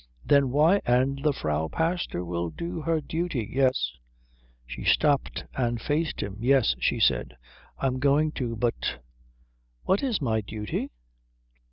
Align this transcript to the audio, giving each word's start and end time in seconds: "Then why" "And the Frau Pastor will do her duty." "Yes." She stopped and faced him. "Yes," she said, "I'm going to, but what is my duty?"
"Then 0.25 0.49
why" 0.49 0.81
"And 0.87 1.21
the 1.23 1.31
Frau 1.31 1.67
Pastor 1.67 2.25
will 2.25 2.49
do 2.49 2.81
her 2.81 3.01
duty." 3.01 3.47
"Yes." 3.53 3.91
She 4.65 4.83
stopped 4.83 5.43
and 5.53 5.79
faced 5.79 6.23
him. 6.23 6.37
"Yes," 6.39 6.73
she 6.79 6.99
said, 6.99 7.37
"I'm 7.77 7.99
going 7.99 8.31
to, 8.31 8.55
but 8.55 8.97
what 9.83 10.01
is 10.01 10.19
my 10.19 10.41
duty?" 10.41 10.89